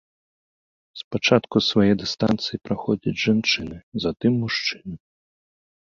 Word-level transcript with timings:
Спачатку 1.01 1.55
свае 1.69 1.91
дыстанцыі 2.03 2.61
праходзяць 2.69 3.15
жанчыны, 3.27 3.77
затым 4.07 4.31
мужчыны. 4.45 4.95